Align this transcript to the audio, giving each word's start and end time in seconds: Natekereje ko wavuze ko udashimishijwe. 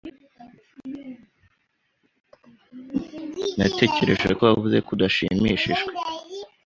Natekereje 3.57 4.27
ko 4.37 4.41
wavuze 4.47 4.77
ko 4.85 4.89
udashimishijwe. 4.95 5.91